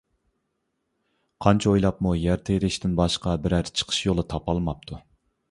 قانچە 1.45 1.69
ئويلاپمۇ 1.73 2.13
يەر 2.21 2.41
تېرىشتىن 2.49 2.97
باشقا 3.01 3.35
بىرەر 3.45 3.71
چىقىش 3.83 4.01
يولى 4.09 4.27
تاپالماپتۇ. 4.35 5.01